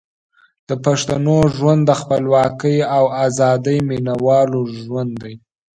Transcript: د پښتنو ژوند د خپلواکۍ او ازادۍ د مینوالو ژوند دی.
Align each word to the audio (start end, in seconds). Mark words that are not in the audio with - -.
د 0.69 0.71
پښتنو 0.85 1.37
ژوند 1.55 1.81
د 1.85 1.91
خپلواکۍ 2.01 2.77
او 2.97 3.03
ازادۍ 3.25 3.77
د 3.83 3.85
مینوالو 3.89 4.59
ژوند 4.79 5.11
دی. 5.23 5.35